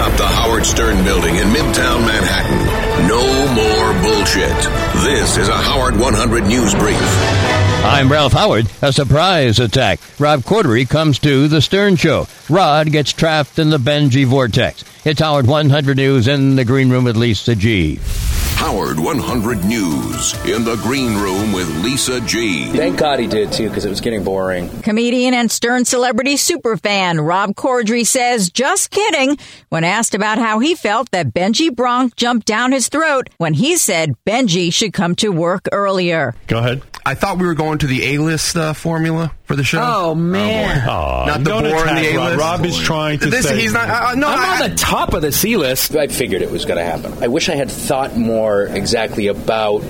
atop 0.00 0.16
the 0.16 0.26
Howard 0.26 0.64
Stern 0.64 1.04
building 1.04 1.36
in 1.36 1.48
Midtown 1.48 2.00
Manhattan. 2.06 3.06
No 3.06 3.22
more 3.52 4.02
bullshit. 4.02 4.56
This 5.04 5.36
is 5.36 5.48
a 5.48 5.56
Howard 5.56 5.98
100 5.98 6.44
News 6.44 6.74
Brief. 6.74 6.98
I'm 7.84 8.10
Ralph 8.10 8.32
Howard. 8.32 8.66
A 8.80 8.94
surprise 8.94 9.58
attack. 9.58 10.00
Rob 10.18 10.40
Corddry 10.40 10.88
comes 10.88 11.18
to 11.20 11.48
the 11.48 11.60
Stern 11.60 11.96
Show. 11.96 12.28
Rod 12.48 12.90
gets 12.90 13.12
trapped 13.12 13.58
in 13.58 13.68
the 13.68 13.78
Benji 13.78 14.24
vortex. 14.24 14.84
It's 15.04 15.20
Howard 15.20 15.46
100 15.46 15.98
News 15.98 16.28
in 16.28 16.56
the 16.56 16.64
green 16.64 16.88
room 16.88 17.04
with 17.04 17.16
Lisa 17.16 17.54
G. 17.54 17.98
Howard 18.60 19.00
100 19.00 19.64
News 19.64 20.34
in 20.44 20.64
the 20.64 20.76
green 20.82 21.16
room 21.16 21.50
with 21.50 21.66
Lisa 21.82 22.20
G. 22.20 22.66
Thank 22.66 22.98
God 22.98 23.18
he 23.18 23.26
did 23.26 23.50
too, 23.52 23.70
because 23.70 23.86
it 23.86 23.88
was 23.88 24.02
getting 24.02 24.22
boring. 24.22 24.68
Comedian 24.82 25.32
and 25.32 25.50
Stern 25.50 25.86
celebrity 25.86 26.34
superfan 26.34 27.26
Rob 27.26 27.54
Corddry 27.54 28.06
says, 28.06 28.50
just 28.50 28.90
kidding, 28.90 29.38
when 29.70 29.82
asked 29.82 30.14
about 30.14 30.36
how 30.36 30.58
he 30.58 30.74
felt 30.74 31.10
that 31.10 31.32
Benji 31.32 31.74
Bronk 31.74 32.16
jumped 32.16 32.46
down 32.46 32.72
his 32.72 32.90
throat 32.90 33.30
when 33.38 33.54
he 33.54 33.78
said 33.78 34.12
Benji 34.26 34.70
should 34.70 34.92
come 34.92 35.14
to 35.16 35.30
work 35.30 35.66
earlier. 35.72 36.34
Go 36.46 36.58
ahead. 36.58 36.82
I 37.06 37.14
thought 37.14 37.38
we 37.38 37.46
were 37.46 37.54
going 37.54 37.78
to 37.78 37.86
the 37.86 38.14
A-list 38.14 38.56
uh, 38.58 38.74
formula 38.74 39.32
for 39.50 39.56
the 39.56 39.64
show. 39.64 39.80
Oh 39.82 40.14
man, 40.14 40.88
Aw, 40.88 41.26
Not 41.26 41.38
the 41.38 41.44
don't 41.44 41.62
boring 41.64 41.82
attack 41.82 42.02
the 42.04 42.16
Rob. 42.16 42.28
A-list. 42.28 42.38
Rob 42.38 42.66
is 42.66 42.78
trying 42.78 43.18
to 43.18 43.30
This, 43.30 43.48
say 43.48 43.60
he's 43.60 43.72
not. 43.72 43.90
Uh, 43.90 44.14
no, 44.14 44.28
I'm 44.28 44.38
I, 44.38 44.62
on 44.62 44.70
the 44.70 44.76
top 44.76 45.12
of 45.12 45.22
the 45.22 45.32
C 45.32 45.56
list. 45.56 45.96
I 45.96 46.06
figured 46.06 46.40
it 46.40 46.52
was 46.52 46.64
going 46.66 46.78
to 46.78 46.84
happen. 46.84 47.20
I 47.20 47.26
wish 47.26 47.48
I 47.48 47.56
had 47.56 47.68
thought 47.68 48.16
more 48.16 48.62
exactly 48.62 49.26
about 49.26 49.80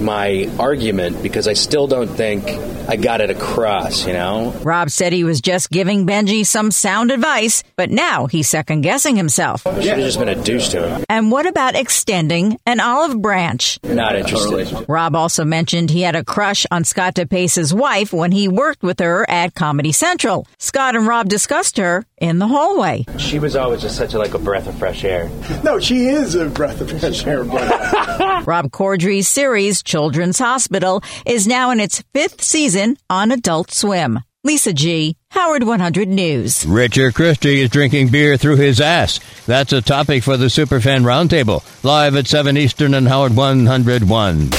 my 0.00 0.50
argument 0.58 1.22
because 1.22 1.48
I 1.48 1.52
still 1.54 1.86
don't 1.86 2.08
think 2.08 2.48
I 2.88 2.96
got 2.96 3.20
it 3.20 3.28
across, 3.28 4.06
you 4.06 4.14
know? 4.14 4.50
Rob 4.62 4.88
said 4.88 5.12
he 5.12 5.22
was 5.22 5.42
just 5.42 5.70
giving 5.70 6.06
Benji 6.06 6.46
some 6.46 6.70
sound 6.70 7.10
advice, 7.10 7.62
but 7.76 7.90
now 7.90 8.26
he's 8.26 8.48
second 8.48 8.80
guessing 8.80 9.14
himself. 9.14 9.66
I 9.66 9.74
should 9.80 9.90
have 9.90 9.98
just 9.98 10.18
been 10.18 10.30
a 10.30 10.42
douche 10.42 10.68
to 10.70 10.88
him. 10.88 11.04
And 11.10 11.30
what 11.30 11.46
about 11.46 11.74
extending 11.74 12.58
an 12.64 12.80
olive 12.80 13.20
branch? 13.20 13.78
Not 13.82 14.16
interested. 14.16 14.86
Rob 14.88 15.14
also 15.14 15.44
mentioned 15.44 15.90
he 15.90 16.00
had 16.00 16.16
a 16.16 16.24
crush 16.24 16.64
on 16.70 16.84
Scott 16.84 17.14
DePace's 17.14 17.74
wife 17.74 18.14
when 18.14 18.32
he 18.32 18.48
worked 18.48 18.82
with 18.82 19.00
her 19.00 19.28
at 19.28 19.54
Comedy 19.54 19.92
Central. 19.92 20.46
Scott 20.56 20.96
and 20.96 21.06
Rob 21.06 21.28
discussed 21.28 21.76
her 21.76 22.06
in 22.16 22.38
the 22.38 22.46
hallway. 22.46 23.04
She 23.18 23.38
was 23.38 23.54
always 23.54 23.82
just 23.82 23.96
such 23.96 24.14
a, 24.14 24.18
like 24.18 24.32
a 24.32 24.38
breath 24.38 24.66
of 24.66 24.78
fresh 24.78 25.04
air. 25.04 25.30
No, 25.62 25.78
she 25.78 26.06
is 26.06 26.34
a 26.34 26.46
breath 26.46 26.80
of 26.80 26.88
fresh 26.98 27.26
air. 27.26 27.44
Rob 28.48 28.70
Corddry's 28.70 29.28
series, 29.28 29.82
Children's 29.88 30.38
Hospital, 30.38 31.02
is 31.24 31.46
now 31.46 31.70
in 31.70 31.80
its 31.80 32.04
fifth 32.12 32.42
season 32.42 32.98
on 33.08 33.32
Adult 33.32 33.72
Swim. 33.72 34.20
Lisa 34.44 34.72
G., 34.72 35.16
Howard 35.30 35.64
100 35.64 36.08
News. 36.08 36.64
Richard 36.66 37.14
Christie 37.14 37.60
is 37.62 37.70
drinking 37.70 38.08
beer 38.08 38.36
through 38.36 38.56
his 38.56 38.80
ass. 38.80 39.18
That's 39.46 39.72
a 39.72 39.82
topic 39.82 40.22
for 40.22 40.36
the 40.36 40.46
Superfan 40.46 41.04
Roundtable. 41.04 41.64
Live 41.82 42.14
at 42.16 42.26
7 42.26 42.56
Eastern 42.56 42.94
and 42.94 43.08
Howard 43.08 43.34
101. 43.34 44.50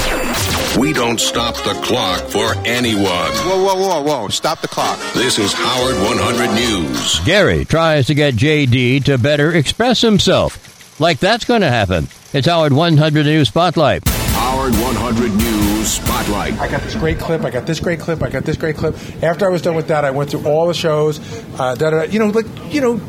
We 0.79 0.93
don't 0.93 1.19
stop 1.19 1.55
the 1.55 1.79
clock 1.83 2.21
for 2.29 2.55
anyone. 2.67 3.03
Whoa, 3.03 3.63
whoa, 3.63 3.75
whoa, 3.75 4.01
whoa. 4.01 4.27
Stop 4.29 4.61
the 4.61 4.67
clock. 4.67 4.99
This 5.13 5.39
is 5.39 5.53
Howard 5.53 5.95
100 5.95 6.53
News. 6.55 7.19
Gary 7.21 7.65
tries 7.65 8.07
to 8.07 8.15
get 8.15 8.35
JD 8.35 9.05
to 9.05 9.17
better 9.17 9.51
express 9.53 10.01
himself. 10.01 10.99
Like 10.99 11.19
that's 11.19 11.45
going 11.45 11.61
to 11.61 11.69
happen. 11.69 12.07
It's 12.33 12.47
Howard 12.47 12.73
100 12.73 13.25
News 13.25 13.47
Spotlight. 13.47 14.03
Howard 14.59 14.73
100 14.73 15.35
News 15.35 15.87
Spotlight. 15.87 16.59
I 16.59 16.69
got 16.69 16.81
this 16.81 16.93
great 16.93 17.17
clip. 17.17 17.45
I 17.45 17.49
got 17.49 17.65
this 17.65 17.79
great 17.79 18.01
clip. 18.01 18.21
I 18.21 18.27
got 18.29 18.43
this 18.43 18.57
great 18.57 18.75
clip. 18.75 18.93
After 19.23 19.45
I 19.45 19.49
was 19.49 19.61
done 19.61 19.73
with 19.73 19.87
that, 19.87 20.03
I 20.03 20.11
went 20.11 20.31
through 20.31 20.45
all 20.45 20.67
the 20.67 20.73
shows. 20.73 21.17
Uh, 21.57 21.75
da, 21.75 21.89
da, 21.91 21.91
da. 21.91 22.01
You 22.03 22.19
know, 22.19 22.27
like 22.27 22.45
you 22.73 22.81
know, 22.81 22.99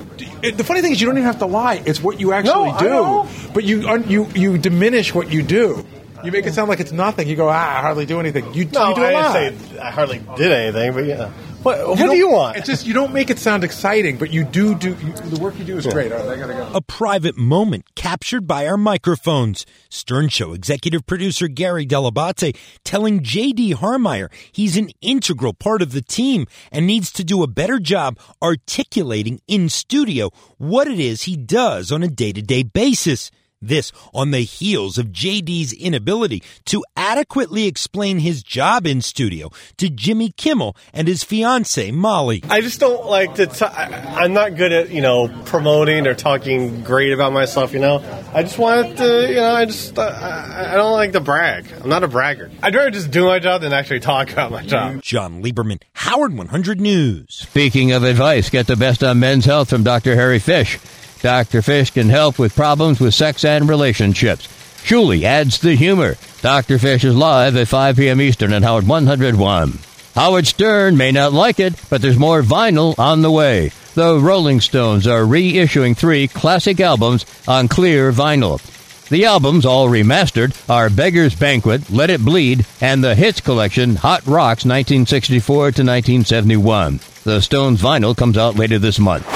it, 0.44 0.56
the 0.56 0.62
funny 0.62 0.80
thing 0.80 0.92
is, 0.92 1.00
you 1.00 1.08
don't 1.08 1.16
even 1.16 1.26
have 1.26 1.40
to 1.40 1.46
lie. 1.46 1.82
It's 1.84 2.00
what 2.00 2.20
you 2.20 2.32
actually 2.32 2.70
No, 2.70 3.26
do. 3.28 3.50
But 3.52 3.64
you 3.64 3.98
you 4.04 4.28
you 4.32 4.58
diminish 4.58 5.12
what 5.12 5.32
you 5.32 5.42
do. 5.42 5.84
You 6.22 6.30
make 6.30 6.46
it 6.46 6.54
sound 6.54 6.68
like 6.68 6.78
it's 6.78 6.92
nothing. 6.92 7.26
You 7.26 7.34
go, 7.34 7.48
ah, 7.48 7.78
I 7.78 7.80
hardly 7.80 8.06
do 8.06 8.20
anything. 8.20 8.44
You, 8.54 8.66
No, 8.66 8.90
you 8.90 8.94
do 8.94 9.02
a 9.02 9.06
I 9.06 9.12
lot. 9.12 9.32
didn't 9.32 9.58
say 9.58 9.78
I 9.80 9.90
hardly 9.90 10.22
did 10.36 10.52
anything, 10.52 10.92
but 10.92 11.04
yeah. 11.04 11.32
What, 11.62 11.86
what 11.88 11.98
do 11.98 12.16
you 12.16 12.30
want? 12.30 12.56
It's 12.56 12.66
just 12.66 12.86
you 12.86 12.94
don't 12.94 13.12
make 13.12 13.28
it 13.28 13.38
sound 13.38 13.64
exciting, 13.64 14.16
but 14.16 14.32
you 14.32 14.44
do 14.44 14.74
do 14.74 14.90
you, 14.90 15.12
the 15.12 15.38
work 15.40 15.58
you 15.58 15.64
do 15.64 15.76
is 15.76 15.86
great. 15.86 16.10
All 16.10 16.18
right, 16.18 16.30
I 16.30 16.36
gotta 16.36 16.54
go. 16.54 16.70
A 16.74 16.80
private 16.80 17.36
moment 17.36 17.94
captured 17.94 18.46
by 18.46 18.66
our 18.66 18.78
microphones. 18.78 19.66
Stern 19.90 20.28
Show 20.30 20.54
executive 20.54 21.04
producer 21.06 21.48
Gary 21.48 21.84
Dell'Abate 21.86 22.56
telling 22.84 23.22
J.D. 23.22 23.74
Harmeyer 23.74 24.32
he's 24.52 24.78
an 24.78 24.90
integral 25.02 25.52
part 25.52 25.82
of 25.82 25.92
the 25.92 26.00
team 26.00 26.46
and 26.72 26.86
needs 26.86 27.12
to 27.12 27.24
do 27.24 27.42
a 27.42 27.46
better 27.46 27.78
job 27.78 28.18
articulating 28.42 29.40
in 29.46 29.68
studio 29.68 30.30
what 30.56 30.88
it 30.88 30.98
is 30.98 31.24
he 31.24 31.36
does 31.36 31.92
on 31.92 32.02
a 32.02 32.08
day 32.08 32.32
to 32.32 32.40
day 32.40 32.62
basis. 32.62 33.30
This 33.62 33.92
on 34.14 34.30
the 34.30 34.40
heels 34.40 34.96
of 34.96 35.08
JD's 35.08 35.74
inability 35.74 36.42
to 36.64 36.82
adequately 36.96 37.66
explain 37.66 38.20
his 38.20 38.42
job 38.42 38.86
in 38.86 39.02
studio 39.02 39.50
to 39.76 39.90
Jimmy 39.90 40.30
Kimmel 40.30 40.74
and 40.94 41.06
his 41.06 41.22
fiancee 41.24 41.92
Molly. 41.92 42.42
I 42.48 42.62
just 42.62 42.80
don't 42.80 43.04
like 43.04 43.34
to. 43.34 43.46
T- 43.46 43.66
I- 43.66 44.22
I'm 44.24 44.32
not 44.32 44.56
good 44.56 44.72
at 44.72 44.88
you 44.88 45.02
know 45.02 45.28
promoting 45.44 46.06
or 46.06 46.14
talking 46.14 46.82
great 46.82 47.12
about 47.12 47.34
myself. 47.34 47.74
You 47.74 47.80
know, 47.80 48.02
I 48.32 48.44
just 48.44 48.56
want 48.58 48.96
to. 48.96 49.28
You 49.28 49.34
know, 49.36 49.54
I 49.54 49.66
just 49.66 49.98
uh, 49.98 50.04
I, 50.04 50.72
I 50.72 50.76
don't 50.76 50.92
like 50.92 51.12
to 51.12 51.20
brag. 51.20 51.66
I'm 51.82 51.90
not 51.90 52.02
a 52.02 52.08
bragger. 52.08 52.50
I'd 52.62 52.74
rather 52.74 52.90
just 52.90 53.10
do 53.10 53.26
my 53.26 53.40
job 53.40 53.60
than 53.60 53.74
actually 53.74 54.00
talk 54.00 54.32
about 54.32 54.50
my 54.52 54.64
job. 54.64 55.02
Jon 55.02 55.42
Leiberman, 55.42 55.82
Howard 55.92 56.34
100 56.34 56.80
News. 56.80 57.26
Speaking 57.28 57.92
of 57.92 58.04
advice, 58.04 58.48
get 58.48 58.66
the 58.66 58.76
best 58.76 59.04
on 59.04 59.20
men's 59.20 59.44
health 59.44 59.68
from 59.68 59.82
Dr. 59.82 60.14
Harry 60.14 60.38
Fisch. 60.40 60.78
Dr. 61.22 61.60
Fisch 61.60 61.92
can 61.92 62.08
help 62.08 62.38
with 62.38 62.56
problems 62.56 63.00
with 63.00 63.14
sex 63.14 63.44
and 63.44 63.68
relationships. 63.68 64.46
Shuli 64.82 65.22
adds 65.22 65.58
the 65.58 65.74
humor. 65.74 66.16
Dr. 66.40 66.78
Fisch 66.78 67.04
is 67.04 67.14
live 67.14 67.56
at 67.56 67.68
5 67.68 67.96
p.m. 67.96 68.20
Eastern 68.20 68.52
at 68.52 68.62
Howard 68.62 68.88
101. 68.88 69.78
Howard 70.14 70.46
Stern 70.46 70.96
may 70.96 71.12
not 71.12 71.32
like 71.32 71.60
it, 71.60 71.74
but 71.90 72.02
there's 72.02 72.18
more 72.18 72.42
vinyl 72.42 72.98
on 72.98 73.22
the 73.22 73.30
way. 73.30 73.70
The 73.94 74.18
Rolling 74.18 74.60
Stones 74.60 75.06
are 75.06 75.22
reissuing 75.22 75.96
three 75.96 76.28
classic 76.28 76.80
albums 76.80 77.26
on 77.46 77.68
clear 77.68 78.12
vinyl. 78.12 78.60
The 79.08 79.24
albums, 79.24 79.66
all 79.66 79.88
remastered, 79.88 80.54
are 80.70 80.88
Beggar's 80.88 81.34
Banquet, 81.34 81.90
Let 81.90 82.10
It 82.10 82.24
Bleed, 82.24 82.64
and 82.80 83.02
the 83.02 83.16
Hits 83.16 83.40
Collection, 83.40 83.96
Hot 83.96 84.24
Rocks 84.26 84.64
1964 84.64 85.56
to 85.56 85.64
1971. 85.64 87.00
The 87.24 87.40
Stones 87.40 87.82
vinyl 87.82 88.16
comes 88.16 88.38
out 88.38 88.56
later 88.56 88.78
this 88.78 88.98
month. 89.00 89.26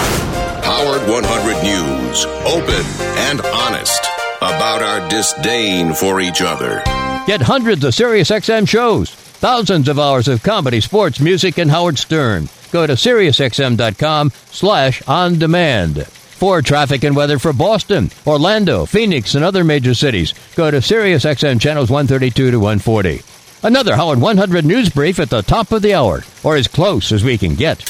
Howard 0.84 1.09
100 1.09 1.62
News. 1.62 2.27
Open 2.45 2.84
and 3.17 3.41
honest 3.41 4.05
about 4.37 4.83
our 4.83 5.09
disdain 5.09 5.95
for 5.95 6.21
each 6.21 6.43
other. 6.43 6.83
Get 7.27 7.41
hundreds 7.41 7.83
of 7.84 7.95
SiriusXM 7.95 8.69
shows, 8.69 9.11
thousands 9.11 9.89
of 9.89 9.99
hours 9.99 10.28
of 10.28 10.43
comedy, 10.43 10.83
sports, 10.83 11.21
music, 11.21 11.56
and 11.56 11.71
Howard 11.71 11.97
Stern. 11.97 12.50
Go 12.71 12.87
to 12.87 12.93
SiriusXM.com 12.93 14.31
slash 14.50 15.00
on 15.09 15.39
demand. 15.39 16.06
For 16.06 16.61
traffic 16.61 17.03
and 17.03 17.17
weather 17.17 17.39
for 17.39 17.55
Boston, 17.55 18.11
Orlando, 18.27 18.84
Phoenix, 18.84 19.34
and 19.34 19.43
other 19.43 19.65
major 19.65 19.94
cities, 19.94 20.34
go 20.55 20.71
to 20.71 20.78
SiriusXM 20.78 21.62
channels 21.62 21.91
132 21.91 22.50
to 22.50 22.61
140. 22.61 23.23
Another 23.62 23.97
Howard 23.97 24.21
100 24.21 24.67
News 24.67 24.91
Brief 24.91 25.19
at 25.19 25.31
the 25.31 25.41
top 25.41 25.73
of 25.73 25.81
the 25.81 25.94
hour, 25.94 26.25
or 26.43 26.56
as 26.56 26.69
close 26.69 27.11
as 27.11 27.25
we 27.25 27.39
can 27.39 27.55
get. 27.55 27.89